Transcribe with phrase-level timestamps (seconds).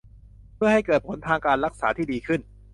[0.55, 2.41] เพื่อให้เกิดผลทางการรักษาที่ดีขึ้น